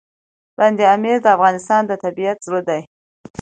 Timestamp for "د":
1.23-1.27, 1.87-1.91